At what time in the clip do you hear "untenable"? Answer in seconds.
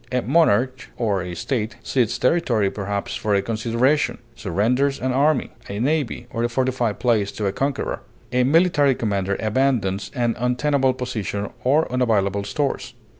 10.39-10.95